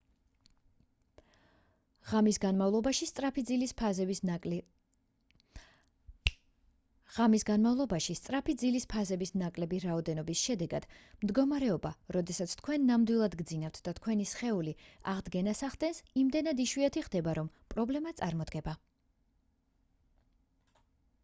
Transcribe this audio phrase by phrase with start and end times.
[2.11, 3.07] ღამის განმავლობაში
[8.27, 10.87] სწრაფი ძილის ფაზების ნაკლები რაოდენობის შედეგად
[11.25, 14.73] მდგომარეობა როდესაც თქვენ ნამდვილად გძინავთ და თქვენი სხეული
[15.13, 18.75] აღდგენას ახდენს იმდენად იშვიათი ხდება რომ პრობლემა წარმოდგება